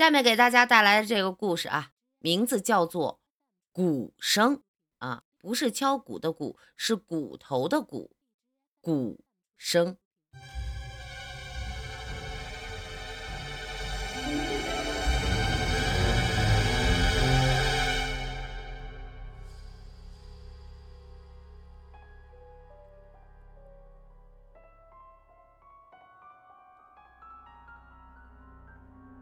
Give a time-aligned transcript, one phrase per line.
[0.00, 3.20] 下面给大家带来的这个故事啊，名字叫做
[3.74, 4.56] 《鼓声》
[4.96, 8.10] 啊，不是敲鼓的鼓，是骨头的骨，
[8.80, 9.22] 鼓
[9.58, 9.98] 声。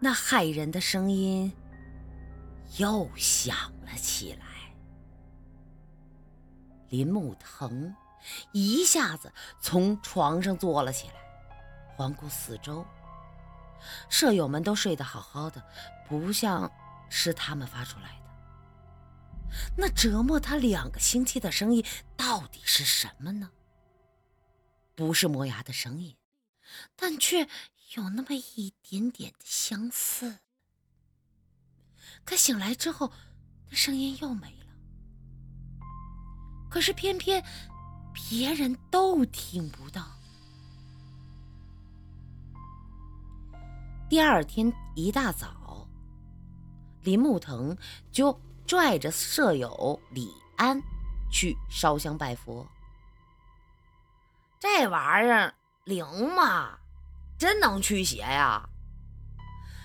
[0.00, 1.52] 那骇人的声音
[2.76, 4.46] 又响了起来。
[6.88, 7.94] 林木腾
[8.52, 11.14] 一下子从床上坐了起来，
[11.96, 12.86] 环顾四周，
[14.08, 15.62] 舍友们都睡得好好的，
[16.08, 16.70] 不像
[17.08, 18.28] 是他们发出来的。
[19.76, 21.84] 那折磨他两个星期的声音
[22.16, 23.50] 到底是什么呢？
[24.94, 26.16] 不是磨牙的声音，
[26.94, 27.48] 但却……
[27.96, 30.40] 有那么一点点的相似，
[32.24, 33.10] 可醒来之后，
[33.70, 34.66] 那声音又没了。
[36.68, 37.42] 可是偏偏
[38.12, 40.06] 别人都听不到。
[44.10, 45.88] 第二天一大早，
[47.02, 47.76] 林木腾
[48.12, 50.78] 就拽着舍友李安
[51.30, 52.66] 去烧香拜佛。
[54.60, 56.77] 这玩意儿灵吗？
[57.38, 58.68] 真能驱邪呀！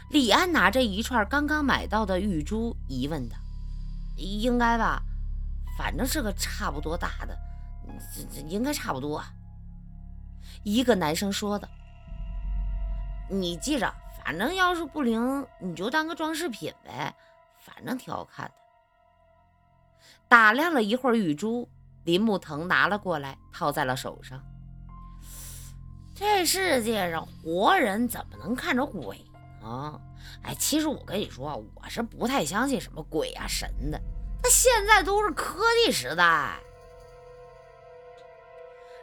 [0.10, 3.36] 李安拿着一串刚刚买到的玉珠，疑问道
[4.18, 5.02] ：“应该吧，
[5.78, 7.38] 反正是个差不多大的，
[8.16, 9.24] 这这应该差不多。”
[10.64, 11.70] 一个男生说的
[13.30, 17.16] ：“你记着，反正要是不灵，你就当个装饰品呗，
[17.60, 18.54] 反正挺好看的。”
[20.28, 21.70] 打量了一会儿玉珠，
[22.04, 24.44] 林木腾拿了过来，套在了手上。
[26.16, 29.26] 这世界上活人怎么能看着鬼
[29.62, 30.00] 呢？
[30.44, 34.00] 哎，其实我跟你说，我是不太相信什么鬼啊神的。
[34.44, 36.60] 那现在都是科技时代，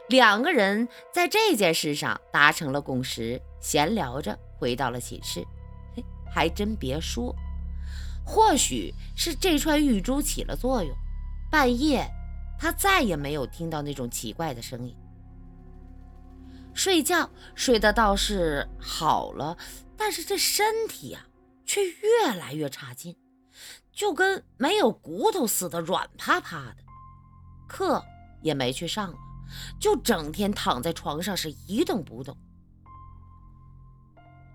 [0.07, 5.45] 两个人在这件事上达成了共识，闲聊着回到了寝室。
[5.95, 7.35] 嘿，还真别说，
[8.25, 10.95] 或许是这串玉珠起了作用，
[11.51, 12.07] 半夜
[12.57, 14.95] 他再也没有听到那种奇怪的声音。
[16.73, 19.57] 睡觉睡得倒是好了，
[19.97, 21.25] 但是这身体啊
[21.65, 23.15] 却越来越差劲，
[23.91, 26.77] 就跟没有骨头似的软趴趴的。
[27.67, 28.03] 课
[28.41, 29.17] 也没去上了，
[29.79, 32.35] 就整天躺在床上是一动不动。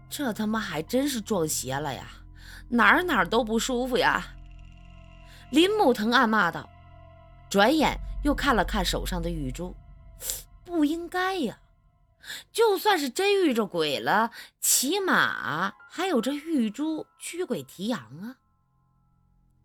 [0.09, 2.09] 这他妈还真是撞邪了呀！
[2.69, 4.27] 哪儿哪儿都不舒服呀！
[5.51, 6.69] 林木腾暗骂道，
[7.49, 9.75] 转眼又看了看手上的玉珠，
[10.65, 11.59] 不应该呀。
[12.53, 18.37] 就算是真遇着鬼了，起码还有这玉珠驱鬼提阳啊。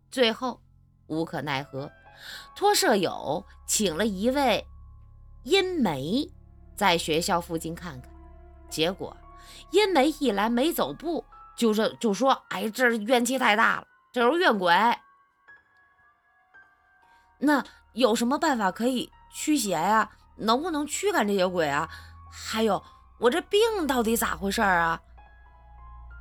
[0.09, 0.61] 最后
[1.07, 1.91] 无可奈何，
[2.55, 4.66] 托舍友请了一位
[5.44, 6.31] 阴媒
[6.75, 8.11] 在学校附近看看。
[8.69, 9.16] 结果
[9.71, 14.73] 阴媒一来没走步，就是就说：“哎，这怨气太大了，这是怨鬼。”
[17.39, 17.63] 那
[17.94, 20.11] 有什么办法可以驱邪呀？
[20.38, 21.89] 能不能驱赶这些鬼啊？
[22.31, 22.81] 还有，
[23.19, 25.02] 我这病到底咋回事啊？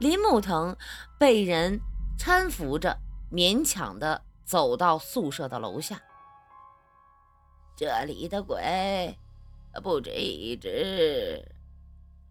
[0.01, 0.77] 林木腾
[1.19, 1.81] 被人
[2.19, 2.99] 搀扶着，
[3.31, 6.01] 勉强的走到宿舍的楼下。
[7.77, 9.17] 这里的鬼
[9.83, 11.43] 不止一只，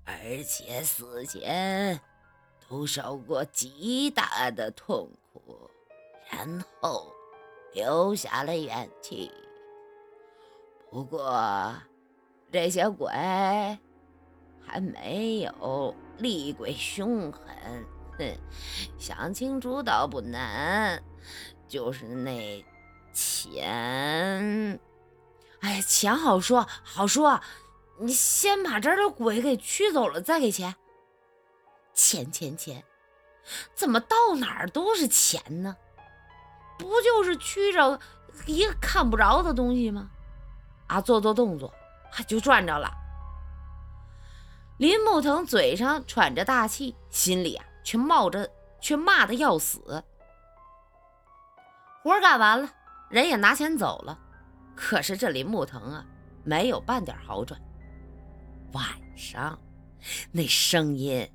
[0.05, 1.99] 而且死前
[2.67, 5.69] 都受过极大的痛苦，
[6.29, 7.11] 然后
[7.73, 9.31] 留下了怨气。
[10.91, 11.73] 不过。
[12.51, 13.07] 这些鬼
[14.65, 17.41] 还没有厉鬼凶狠，
[18.17, 18.37] 哼，
[18.97, 21.01] 想清楚倒不难，
[21.67, 22.65] 就是那
[23.13, 24.79] 钱，
[25.61, 27.39] 哎，钱好说好说，
[27.99, 30.75] 你先把这儿的鬼给驱走了再给钱。
[31.93, 32.83] 钱钱钱，
[33.75, 35.75] 怎么到哪儿都是钱呢？
[36.77, 37.99] 不就是驱着
[38.45, 40.09] 一个看不着的东西吗？
[40.87, 41.73] 啊，做做动作。
[42.27, 42.91] 就赚着了。
[44.77, 50.03] 林木腾嘴上喘着大气，心里啊却冒着，却骂的要死。
[52.01, 52.69] 活干完了，
[53.09, 54.17] 人也拿钱走了，
[54.75, 56.05] 可是这林木腾啊，
[56.43, 57.59] 没有半点好转。
[58.71, 58.85] 晚
[59.17, 59.59] 上，
[60.31, 61.29] 那声音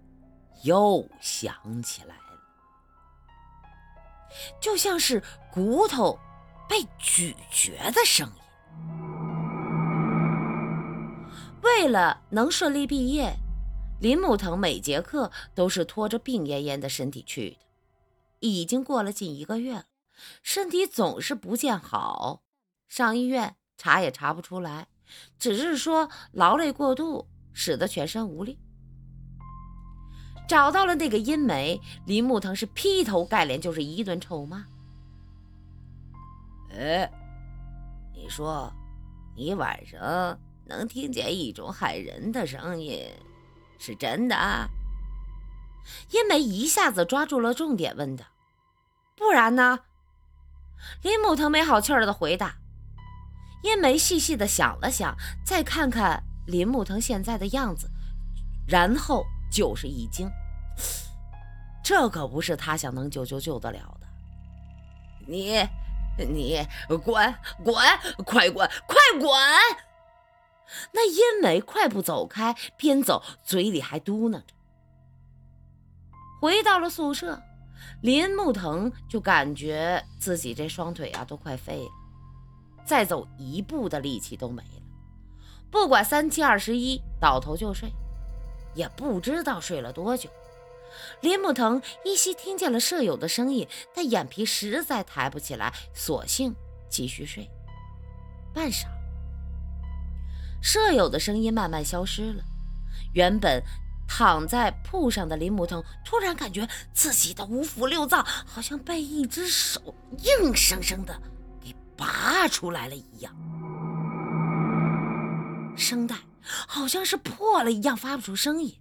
[0.62, 2.38] 又响起来了，
[4.58, 5.22] 就像是
[5.52, 6.18] 骨头
[6.66, 8.43] 被咀嚼的声音。
[11.64, 13.34] 为了能顺利毕业，
[13.98, 17.56] 林木腾每节课都是拖着病恹恹的身体去的。
[18.40, 19.84] 已经过了近一个月了，
[20.42, 22.42] 身体总是不见好，
[22.86, 24.88] 上医院查也查不出来，
[25.38, 28.58] 只是说劳累过度使得全身无力。
[30.46, 34.66] 找到了那个阴梅，林木腾是劈头盖脸就是一顿臭骂。
[36.76, 37.10] 哎，
[38.14, 38.70] 你说，
[39.34, 43.06] 你晚上能听见一种害人的声音，
[43.78, 44.68] 是真的？
[46.10, 48.24] 阴梅一下子抓住了重点，问道
[49.16, 49.80] ：“不然呢？”
[51.02, 52.56] 林木腾没好气儿的回答。
[53.62, 57.90] 阴梅细细的想了想，再看看林木腾现在的样子，
[58.66, 60.30] 然后就是一惊。
[61.82, 64.06] 这可不是他想能救就救得了的。
[65.26, 65.66] 你，
[66.18, 67.74] 你滚滚，
[68.24, 69.30] 快滚快滚！
[70.92, 74.54] 那阴梅快步走开，边走嘴里还嘟囔着。
[76.40, 77.42] 回到了宿舍，
[78.02, 81.90] 林木腾就感觉自己这双腿啊都快废了，
[82.84, 84.82] 再走一步的力气都没了。
[85.70, 87.90] 不管三七二十一，倒头就睡，
[88.74, 90.28] 也不知道睡了多久。
[91.22, 96.54] 林木腾依稀听见了舍友的声音，但眼皮实在抬不起来，索性
[96.88, 97.50] 继续睡。
[98.52, 98.84] 半晌，
[100.64, 102.42] 舍友的声音慢慢消失了，
[103.12, 103.62] 原本。
[104.06, 111.20] 躺在铺上的林木腾突然感觉自己的五腑六脏好像被一只手硬生生的
[111.58, 113.34] 给拔出来了一样，
[115.74, 116.14] 声带
[116.44, 118.78] 好像是破了一样发不出声音，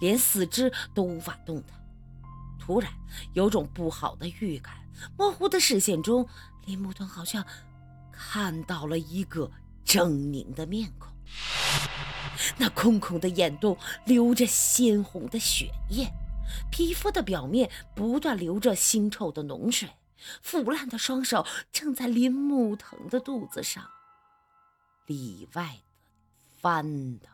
[0.00, 1.70] 连四肢都无法动弹。
[2.60, 2.92] 突然
[3.32, 4.74] 有种不好的预感，
[5.16, 6.28] 模糊的视线中，
[6.66, 7.42] 林木腾好像
[8.12, 9.50] 看到了一个
[9.86, 11.10] 狰狞的面孔。
[12.56, 13.76] 那空空的眼洞
[14.06, 16.10] 流着鲜红的血液，
[16.70, 19.88] 皮肤的表面不断流着腥臭的脓水，
[20.42, 23.84] 腐烂的双手正在林木藤的肚子上
[25.06, 27.30] 里外的翻腾。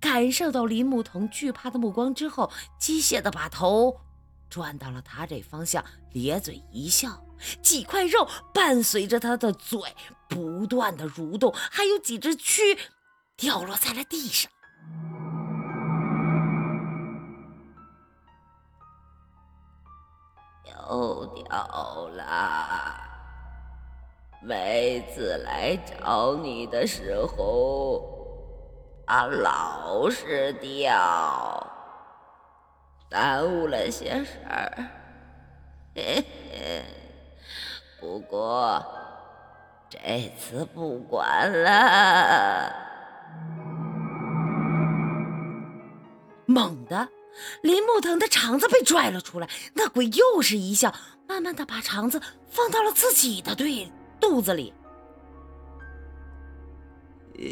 [0.00, 4.00] 感受到林木藤惧怕的目光之后，机械的把头
[4.48, 7.24] 转到了他这方向，咧嘴一笑，
[7.62, 9.80] 几块肉伴随着他的嘴
[10.28, 12.78] 不断的蠕动，还有几只蛆。
[13.38, 14.50] 掉落在了地上，
[20.64, 22.98] 又掉了。
[24.40, 28.02] 每次来找你的时候，
[29.06, 31.66] 它老是掉，
[33.10, 34.88] 耽误了些事儿。
[35.94, 36.84] 嘿嘿，
[38.00, 38.82] 不过
[39.90, 42.85] 这次不管了。
[46.56, 47.06] 猛地，
[47.60, 49.46] 林木腾的肠子被拽了出来。
[49.74, 50.90] 那鬼又是一笑，
[51.28, 52.18] 慢慢的把肠子
[52.48, 54.72] 放到了自己的对肚子里。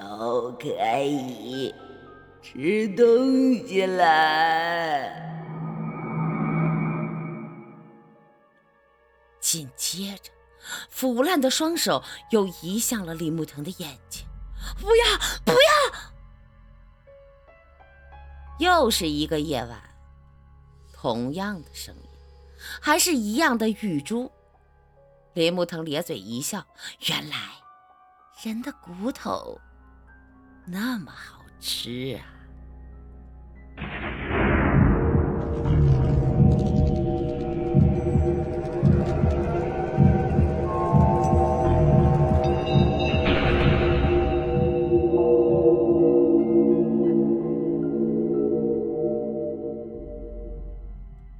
[0.00, 0.68] 又可
[1.02, 1.74] 以
[2.42, 5.12] 吃东西了。
[9.40, 10.32] 紧接着，
[10.88, 14.26] 腐烂的双手又移向了李木腾的眼睛。
[14.80, 15.04] 不要，
[15.44, 15.58] 不要！
[18.58, 19.82] 又是一个夜晚，
[20.92, 22.02] 同样的声音，
[22.80, 24.30] 还是一样的玉珠。
[25.32, 26.64] 林木腾咧嘴一笑，
[27.08, 27.36] 原来
[28.42, 29.60] 人的骨头
[30.64, 32.33] 那么好吃啊！